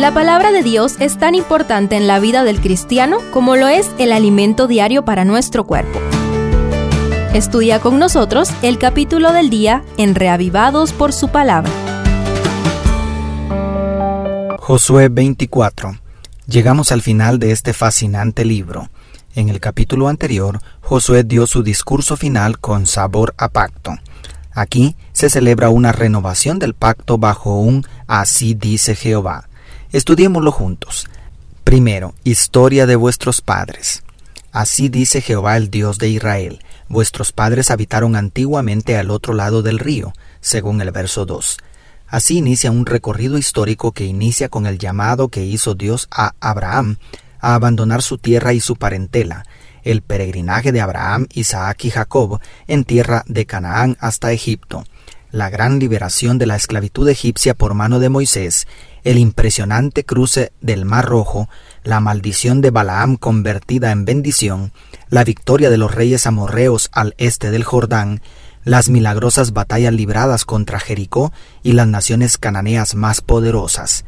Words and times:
La 0.00 0.14
palabra 0.14 0.50
de 0.50 0.62
Dios 0.62 0.94
es 0.98 1.18
tan 1.18 1.34
importante 1.34 1.94
en 1.94 2.06
la 2.06 2.20
vida 2.20 2.42
del 2.42 2.62
cristiano 2.62 3.18
como 3.34 3.54
lo 3.56 3.68
es 3.68 3.90
el 3.98 4.12
alimento 4.12 4.66
diario 4.66 5.04
para 5.04 5.26
nuestro 5.26 5.64
cuerpo. 5.64 6.00
Estudia 7.34 7.80
con 7.80 7.98
nosotros 7.98 8.48
el 8.62 8.78
capítulo 8.78 9.30
del 9.34 9.50
día 9.50 9.84
en 9.98 10.14
Reavivados 10.14 10.94
por 10.94 11.12
su 11.12 11.28
palabra. 11.28 11.70
Josué 14.58 15.10
24. 15.10 15.98
Llegamos 16.46 16.92
al 16.92 17.02
final 17.02 17.38
de 17.38 17.52
este 17.52 17.74
fascinante 17.74 18.46
libro. 18.46 18.88
En 19.34 19.50
el 19.50 19.60
capítulo 19.60 20.08
anterior, 20.08 20.60
Josué 20.80 21.24
dio 21.24 21.46
su 21.46 21.62
discurso 21.62 22.16
final 22.16 22.58
con 22.58 22.86
sabor 22.86 23.34
a 23.36 23.50
pacto. 23.50 23.92
Aquí 24.52 24.96
se 25.12 25.28
celebra 25.28 25.68
una 25.68 25.92
renovación 25.92 26.58
del 26.58 26.72
pacto 26.72 27.18
bajo 27.18 27.60
un 27.60 27.84
así 28.06 28.54
dice 28.54 28.94
Jehová. 28.94 29.49
Estudiémoslo 29.92 30.52
juntos. 30.52 31.08
Primero, 31.64 32.14
historia 32.22 32.86
de 32.86 32.94
vuestros 32.94 33.40
padres. 33.40 34.04
Así 34.52 34.88
dice 34.88 35.20
Jehová 35.20 35.56
el 35.56 35.68
Dios 35.68 35.98
de 35.98 36.08
Israel. 36.08 36.60
Vuestros 36.88 37.32
padres 37.32 37.72
habitaron 37.72 38.14
antiguamente 38.14 38.96
al 38.96 39.10
otro 39.10 39.34
lado 39.34 39.62
del 39.62 39.80
río, 39.80 40.12
según 40.40 40.80
el 40.80 40.92
verso 40.92 41.26
2. 41.26 41.58
Así 42.06 42.38
inicia 42.38 42.70
un 42.70 42.86
recorrido 42.86 43.36
histórico 43.36 43.90
que 43.90 44.04
inicia 44.04 44.48
con 44.48 44.66
el 44.66 44.78
llamado 44.78 45.26
que 45.28 45.44
hizo 45.44 45.74
Dios 45.74 46.06
a 46.12 46.34
Abraham 46.38 46.98
a 47.40 47.54
abandonar 47.54 48.02
su 48.02 48.16
tierra 48.16 48.52
y 48.52 48.60
su 48.60 48.76
parentela, 48.76 49.44
el 49.82 50.02
peregrinaje 50.02 50.70
de 50.70 50.82
Abraham, 50.82 51.26
Isaac 51.32 51.84
y 51.86 51.90
Jacob 51.90 52.40
en 52.68 52.84
tierra 52.84 53.24
de 53.26 53.44
Canaán 53.44 53.96
hasta 53.98 54.30
Egipto, 54.30 54.84
la 55.32 55.50
gran 55.50 55.78
liberación 55.78 56.38
de 56.38 56.46
la 56.46 56.56
esclavitud 56.56 57.08
egipcia 57.08 57.54
por 57.54 57.74
mano 57.74 58.00
de 58.00 58.08
Moisés, 58.08 58.66
el 59.04 59.18
impresionante 59.18 60.04
cruce 60.04 60.52
del 60.60 60.84
Mar 60.84 61.06
Rojo, 61.06 61.48
la 61.84 62.00
maldición 62.00 62.60
de 62.60 62.70
Balaam 62.70 63.16
convertida 63.16 63.92
en 63.92 64.04
bendición, 64.04 64.72
la 65.08 65.24
victoria 65.24 65.70
de 65.70 65.78
los 65.78 65.94
reyes 65.94 66.26
amorreos 66.26 66.90
al 66.92 67.14
este 67.18 67.50
del 67.50 67.64
Jordán, 67.64 68.20
las 68.64 68.88
milagrosas 68.88 69.52
batallas 69.52 69.94
libradas 69.94 70.44
contra 70.44 70.80
Jericó 70.80 71.32
y 71.62 71.72
las 71.72 71.86
naciones 71.86 72.36
cananeas 72.36 72.94
más 72.94 73.20
poderosas. 73.20 74.04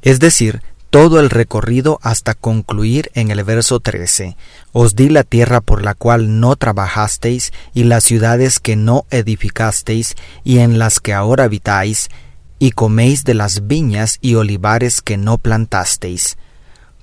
Es 0.00 0.18
decir, 0.18 0.62
todo 0.92 1.20
el 1.20 1.30
recorrido 1.30 1.98
hasta 2.02 2.34
concluir 2.34 3.10
en 3.14 3.30
el 3.30 3.42
verso 3.44 3.80
13. 3.80 4.36
Os 4.72 4.94
di 4.94 5.08
la 5.08 5.24
tierra 5.24 5.62
por 5.62 5.82
la 5.82 5.94
cual 5.94 6.38
no 6.38 6.54
trabajasteis, 6.54 7.50
y 7.72 7.84
las 7.84 8.04
ciudades 8.04 8.60
que 8.60 8.76
no 8.76 9.06
edificasteis, 9.10 10.16
y 10.44 10.58
en 10.58 10.78
las 10.78 11.00
que 11.00 11.14
ahora 11.14 11.44
habitáis, 11.44 12.10
y 12.58 12.72
coméis 12.72 13.24
de 13.24 13.32
las 13.32 13.66
viñas 13.66 14.18
y 14.20 14.34
olivares 14.34 15.00
que 15.00 15.16
no 15.16 15.38
plantasteis. 15.38 16.36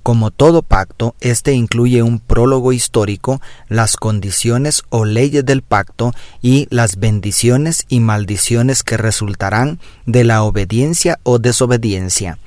Como 0.03 0.29
todo 0.29 0.61
pacto, 0.61 1.15
este 1.19 1.53
incluye 1.53 2.03
un 2.03 2.19
prólogo 2.19 2.73
histórico, 2.73 3.41
las 3.69 3.95
condiciones 3.95 4.83
o 4.89 5.03
leyes 5.03 5.45
del 5.45 5.63
pacto 5.63 6.13
y 6.43 6.67
las 6.69 6.97
bendiciones 6.97 7.87
y 7.89 8.01
maldiciones 8.01 8.83
que 8.83 8.97
resultarán 8.97 9.79
de 10.05 10.25
la 10.25 10.43
obediencia 10.43 11.19
o 11.23 11.39
desobediencia. 11.39 12.37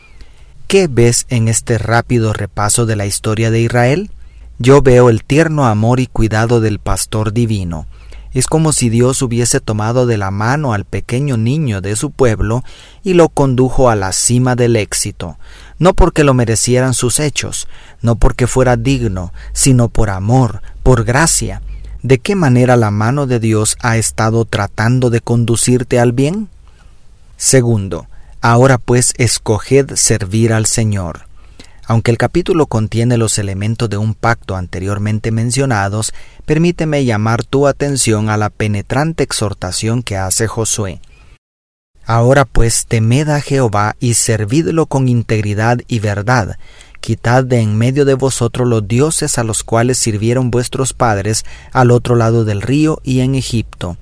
¿Qué 0.73 0.89
ves 0.89 1.27
en 1.28 1.48
este 1.48 1.77
rápido 1.77 2.33
repaso 2.33 2.87
de 2.87 2.97
la 2.97 3.05
historia 3.05 3.51
de 3.51 3.61
Israel? 3.61 4.11
Yo 4.59 4.81
veo 4.81 5.11
el 5.11 5.23
tierno 5.23 5.67
amor 5.67 6.01
y 6.01 6.06
cuidado 6.06 6.62
del 6.62 6.79
pastor 6.79 7.34
divino. 7.34 7.87
Es 8.33 8.47
como 8.47 8.73
si 8.73 8.89
Dios 8.89 9.20
hubiese 9.20 9.61
tomado 9.61 10.06
de 10.06 10.17
la 10.17 10.31
mano 10.31 10.73
al 10.73 10.87
pequeño 10.87 11.37
niño 11.37 11.83
de 11.83 11.95
su 11.95 12.11
pueblo 12.11 12.64
y 13.03 13.12
lo 13.12 13.29
condujo 13.29 13.91
a 13.91 13.97
la 13.97 14.12
cima 14.12 14.56
del 14.56 14.77
éxito, 14.77 15.37
no 15.79 15.92
porque 15.92 16.25
lo 16.25 16.33
merecieran 16.33 16.95
sus 16.95 17.20
hechos, 17.20 17.69
no 18.01 18.17
porque 18.17 18.47
fuera 18.47 18.79
digno, 18.79 19.34
sino 19.53 19.91
por 19.91 20.09
amor, 20.09 20.62
por 20.83 21.05
gracia. 21.05 21.61
¿De 22.03 22.19
qué 22.19 22.34
manera 22.34 22.79
la 22.79 22.91
mano 22.91 23.27
de 23.27 23.41
Dios 23.41 23.77
ha 23.83 23.98
estado 23.98 24.46
tratando 24.46 25.11
de 25.11 25.20
conducirte 25.20 26.01
al 26.01 26.13
bien? 26.13 26.48
Segundo, 27.36 28.07
Ahora 28.42 28.77
pues 28.77 29.14
escoged 29.19 29.95
servir 29.95 30.53
al 30.53 30.67
Señor. 30.67 31.27
Aunque 31.86 32.11
el 32.11 32.19
capítulo 32.19 32.67
contiene 32.67 33.17
los 33.17 33.39
elementos 33.39 33.89
de 33.89 33.98
un 33.98 34.14
pacto 34.14 34.57
anteriormente 34.57 35.30
mencionados, 35.30 36.13
permíteme 36.45 37.05
llamar 37.05 37.45
tu 37.45 37.69
atención 37.69 38.31
a 38.31 38.36
la 38.36 38.51
penetrante 38.51 39.23
exhortación 39.23 40.02
que 40.02 40.17
hace 40.17 40.48
Josué. 40.48 41.01
Ahora 42.05 42.45
pues 42.45 42.86
temed 42.86 43.29
a 43.29 43.41
Jehová 43.41 43.95
y 44.01 44.14
servidlo 44.14 44.86
con 44.86 45.07
integridad 45.07 45.79
y 45.86 46.01
verdad. 46.01 46.58
Quitad 47.01 47.45
de 47.45 47.61
en 47.61 47.79
medio 47.79 48.05
de 48.05 48.14
vosotros 48.14 48.67
los 48.67 48.89
dioses 48.89 49.39
a 49.39 49.45
los 49.45 49.63
cuales 49.63 49.98
sirvieron 49.98 50.51
vuestros 50.51 50.95
padres 50.95 51.45
al 51.70 51.92
otro 51.92 52.17
lado 52.17 52.45
del 52.45 52.61
río 52.61 52.98
y 53.05 53.20
en 53.20 53.36
Egipto, 53.36 53.98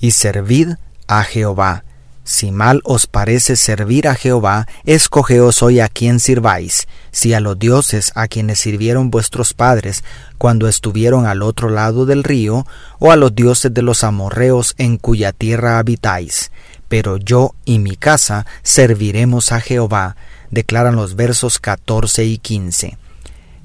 y 0.00 0.10
servid 0.10 0.70
a 1.06 1.22
Jehová. 1.22 1.85
Si 2.28 2.50
mal 2.50 2.80
os 2.82 3.06
parece 3.06 3.54
servir 3.54 4.08
a 4.08 4.16
Jehová, 4.16 4.66
escogeos 4.84 5.62
hoy 5.62 5.78
a 5.78 5.88
quien 5.88 6.18
sirváis, 6.18 6.88
si 7.12 7.34
a 7.34 7.40
los 7.40 7.56
dioses 7.56 8.10
a 8.16 8.26
quienes 8.26 8.58
sirvieron 8.58 9.12
vuestros 9.12 9.54
padres 9.54 10.02
cuando 10.36 10.66
estuvieron 10.66 11.24
al 11.24 11.40
otro 11.40 11.70
lado 11.70 12.04
del 12.04 12.24
río, 12.24 12.66
o 12.98 13.12
a 13.12 13.16
los 13.16 13.32
dioses 13.32 13.72
de 13.72 13.82
los 13.82 14.02
amorreos 14.02 14.74
en 14.76 14.96
cuya 14.96 15.30
tierra 15.30 15.78
habitáis. 15.78 16.50
Pero 16.88 17.16
yo 17.16 17.54
y 17.64 17.78
mi 17.78 17.94
casa 17.94 18.44
serviremos 18.64 19.52
a 19.52 19.60
Jehová, 19.60 20.16
declaran 20.50 20.96
los 20.96 21.14
versos 21.14 21.60
14 21.60 22.24
y 22.24 22.38
15. 22.38 22.98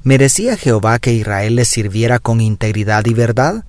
¿Merecía 0.03 0.55
Jehová 0.55 0.99
que 0.99 1.13
Israel 1.13 1.55
le 1.55 1.65
sirviera 1.65 2.19
con 2.19 2.39
integridad 2.39 3.07
y 3.07 3.15
verdad? 3.15 3.65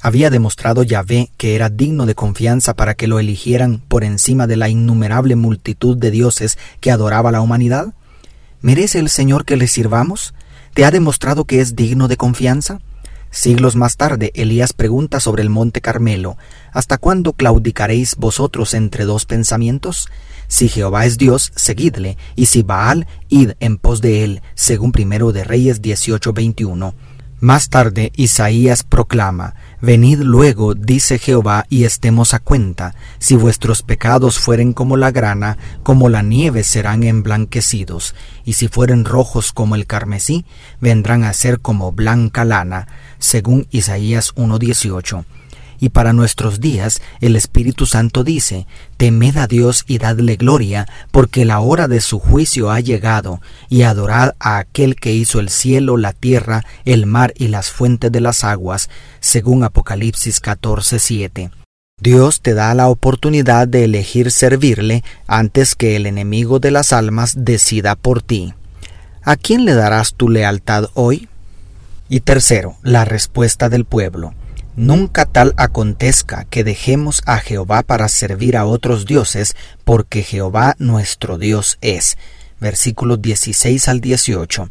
Había 0.00 0.30
demostrado 0.30 0.84
Yahvé 0.84 1.30
que 1.36 1.56
era 1.56 1.68
digno 1.68 2.06
de 2.06 2.14
confianza 2.14 2.74
para 2.74 2.94
que 2.94 3.08
lo 3.08 3.18
eligieran 3.18 3.82
por 3.86 4.04
encima 4.04 4.46
de 4.46 4.56
la 4.56 4.68
innumerable 4.68 5.34
multitud 5.34 5.96
de 5.96 6.10
dioses 6.10 6.56
que 6.80 6.90
adoraba 6.90 7.32
la 7.32 7.40
humanidad. 7.40 7.94
¿Merece 8.60 9.00
el 9.00 9.08
Señor 9.08 9.44
que 9.44 9.56
le 9.56 9.66
sirvamos? 9.66 10.34
¿Te 10.74 10.84
ha 10.84 10.90
demostrado 10.90 11.44
que 11.44 11.60
es 11.60 11.74
digno 11.74 12.06
de 12.06 12.16
confianza? 12.16 12.80
Siglos 13.30 13.76
más 13.76 13.96
tarde, 13.96 14.30
Elías 14.34 14.72
pregunta 14.72 15.20
sobre 15.20 15.42
el 15.42 15.50
monte 15.50 15.80
Carmelo, 15.80 16.38
¿Hasta 16.72 16.96
cuándo 16.96 17.32
claudicaréis 17.32 18.16
vosotros 18.16 18.74
entre 18.74 19.04
dos 19.04 19.26
pensamientos? 19.26 20.08
Si 20.46 20.68
Jehová 20.68 21.04
es 21.04 21.18
Dios, 21.18 21.52
seguidle, 21.56 22.16
y 22.36 22.46
si 22.46 22.62
Baal, 22.62 23.06
id 23.28 23.52
en 23.60 23.76
pos 23.76 24.00
de 24.00 24.24
él, 24.24 24.42
según 24.54 24.92
primero 24.92 25.32
de 25.32 25.44
Reyes 25.44 25.82
18:21. 25.82 26.94
Más 27.40 27.68
tarde 27.68 28.12
Isaías 28.16 28.82
proclama, 28.82 29.54
Venid 29.80 30.18
luego, 30.18 30.74
dice 30.74 31.20
Jehová, 31.20 31.64
y 31.68 31.84
estemos 31.84 32.34
a 32.34 32.40
cuenta, 32.40 32.96
si 33.20 33.36
vuestros 33.36 33.82
pecados 33.82 34.40
fueren 34.40 34.72
como 34.72 34.96
la 34.96 35.12
grana, 35.12 35.56
como 35.84 36.08
la 36.08 36.22
nieve 36.22 36.64
serán 36.64 37.04
emblanquecidos, 37.04 38.16
y 38.44 38.54
si 38.54 38.66
fueren 38.66 39.04
rojos 39.04 39.52
como 39.52 39.76
el 39.76 39.86
carmesí, 39.86 40.44
vendrán 40.80 41.22
a 41.22 41.32
ser 41.32 41.60
como 41.60 41.92
blanca 41.92 42.44
lana, 42.44 42.88
según 43.18 43.68
Isaías 43.70 44.34
1.18. 44.34 45.24
Y 45.80 45.90
para 45.90 46.12
nuestros 46.12 46.60
días 46.60 47.00
el 47.20 47.36
Espíritu 47.36 47.86
Santo 47.86 48.24
dice, 48.24 48.66
Temed 48.96 49.36
a 49.36 49.46
Dios 49.46 49.84
y 49.86 49.98
dadle 49.98 50.36
gloria, 50.36 50.86
porque 51.10 51.44
la 51.44 51.60
hora 51.60 51.88
de 51.88 52.00
su 52.00 52.18
juicio 52.18 52.70
ha 52.70 52.80
llegado, 52.80 53.40
y 53.68 53.82
adorad 53.82 54.34
a 54.40 54.58
aquel 54.58 54.96
que 54.96 55.12
hizo 55.12 55.40
el 55.40 55.48
cielo, 55.50 55.96
la 55.96 56.12
tierra, 56.12 56.64
el 56.84 57.06
mar 57.06 57.32
y 57.36 57.48
las 57.48 57.70
fuentes 57.70 58.10
de 58.10 58.20
las 58.20 58.44
aguas, 58.44 58.90
según 59.20 59.64
Apocalipsis 59.64 60.40
14:7. 60.40 61.50
Dios 62.00 62.42
te 62.42 62.54
da 62.54 62.74
la 62.74 62.88
oportunidad 62.88 63.66
de 63.66 63.84
elegir 63.84 64.30
servirle 64.30 65.02
antes 65.26 65.74
que 65.74 65.96
el 65.96 66.06
enemigo 66.06 66.60
de 66.60 66.70
las 66.70 66.92
almas 66.92 67.34
decida 67.36 67.96
por 67.96 68.22
ti. 68.22 68.54
¿A 69.22 69.36
quién 69.36 69.64
le 69.64 69.74
darás 69.74 70.14
tu 70.14 70.28
lealtad 70.28 70.90
hoy? 70.94 71.28
Y 72.08 72.20
tercero, 72.20 72.76
la 72.82 73.04
respuesta 73.04 73.68
del 73.68 73.84
pueblo. 73.84 74.32
Nunca 74.78 75.26
tal 75.26 75.54
acontezca 75.56 76.44
que 76.44 76.62
dejemos 76.62 77.22
a 77.26 77.38
Jehová 77.38 77.82
para 77.82 78.06
servir 78.06 78.56
a 78.56 78.64
otros 78.64 79.06
dioses, 79.06 79.56
porque 79.82 80.22
Jehová 80.22 80.76
nuestro 80.78 81.36
Dios 81.36 81.78
es. 81.80 82.16
Versículos 82.60 83.20
16 83.20 83.88
al 83.88 84.00
18. 84.00 84.70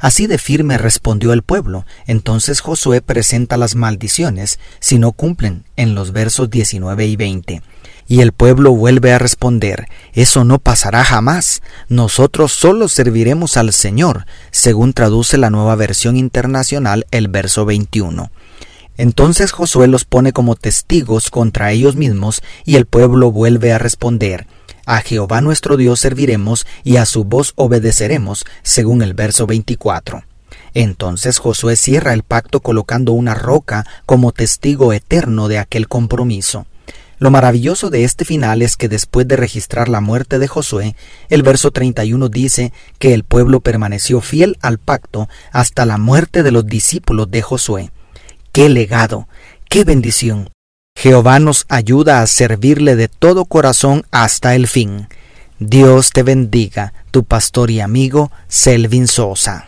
Así 0.00 0.26
de 0.26 0.38
firme 0.38 0.78
respondió 0.78 1.32
el 1.32 1.44
pueblo. 1.44 1.86
Entonces 2.08 2.60
Josué 2.60 3.02
presenta 3.02 3.56
las 3.56 3.76
maldiciones 3.76 4.58
si 4.80 4.98
no 4.98 5.12
cumplen 5.12 5.62
en 5.76 5.94
los 5.94 6.10
versos 6.10 6.50
19 6.50 7.06
y 7.06 7.14
20. 7.14 7.62
Y 8.08 8.22
el 8.22 8.32
pueblo 8.32 8.72
vuelve 8.72 9.12
a 9.12 9.20
responder, 9.20 9.86
Eso 10.12 10.42
no 10.42 10.58
pasará 10.58 11.04
jamás. 11.04 11.62
Nosotros 11.88 12.50
solo 12.50 12.88
serviremos 12.88 13.56
al 13.56 13.72
Señor, 13.72 14.26
según 14.50 14.92
traduce 14.92 15.38
la 15.38 15.50
nueva 15.50 15.76
versión 15.76 16.16
internacional 16.16 17.06
el 17.12 17.28
verso 17.28 17.64
21. 17.64 18.28
Entonces 18.96 19.52
Josué 19.52 19.88
los 19.88 20.04
pone 20.04 20.32
como 20.32 20.56
testigos 20.56 21.30
contra 21.30 21.72
ellos 21.72 21.96
mismos 21.96 22.42
y 22.64 22.76
el 22.76 22.86
pueblo 22.86 23.30
vuelve 23.30 23.72
a 23.72 23.78
responder, 23.78 24.46
A 24.86 25.00
Jehová 25.00 25.40
nuestro 25.40 25.76
Dios 25.76 26.00
serviremos 26.00 26.66
y 26.84 26.96
a 26.96 27.06
su 27.06 27.24
voz 27.24 27.52
obedeceremos, 27.56 28.44
según 28.62 29.02
el 29.02 29.14
verso 29.14 29.46
24. 29.46 30.22
Entonces 30.74 31.38
Josué 31.38 31.74
cierra 31.74 32.12
el 32.12 32.22
pacto 32.22 32.60
colocando 32.60 33.12
una 33.12 33.34
roca 33.34 33.86
como 34.06 34.32
testigo 34.32 34.92
eterno 34.92 35.48
de 35.48 35.58
aquel 35.58 35.88
compromiso. 35.88 36.66
Lo 37.18 37.30
maravilloso 37.30 37.88
de 37.88 38.04
este 38.04 38.26
final 38.26 38.60
es 38.60 38.76
que 38.76 38.90
después 38.90 39.26
de 39.26 39.36
registrar 39.36 39.88
la 39.88 40.02
muerte 40.02 40.38
de 40.38 40.48
Josué, 40.48 40.94
el 41.30 41.42
verso 41.42 41.70
31 41.70 42.28
dice 42.28 42.74
que 42.98 43.14
el 43.14 43.24
pueblo 43.24 43.60
permaneció 43.60 44.20
fiel 44.20 44.58
al 44.60 44.76
pacto 44.76 45.28
hasta 45.50 45.86
la 45.86 45.96
muerte 45.96 46.42
de 46.42 46.52
los 46.52 46.66
discípulos 46.66 47.30
de 47.30 47.40
Josué. 47.40 47.90
¡Qué 48.56 48.70
legado! 48.70 49.28
¡Qué 49.68 49.84
bendición! 49.84 50.48
Jehová 50.96 51.40
nos 51.40 51.66
ayuda 51.68 52.22
a 52.22 52.26
servirle 52.26 52.96
de 52.96 53.06
todo 53.08 53.44
corazón 53.44 54.06
hasta 54.12 54.54
el 54.54 54.66
fin. 54.66 55.08
Dios 55.58 56.08
te 56.08 56.22
bendiga, 56.22 56.94
tu 57.10 57.24
pastor 57.24 57.70
y 57.70 57.80
amigo 57.80 58.32
Selvin 58.48 59.08
Sosa. 59.08 59.66